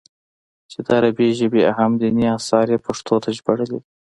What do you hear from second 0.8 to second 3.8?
د عربي ژبې اهم ديني اثار ئې پښتو ته ژباړلي دي